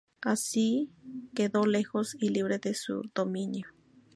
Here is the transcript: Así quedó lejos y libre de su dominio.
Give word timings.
Así 0.23 0.89
quedó 1.35 1.67
lejos 1.67 2.17
y 2.19 2.29
libre 2.29 2.57
de 2.57 2.73
su 2.73 3.03
dominio. 3.13 3.67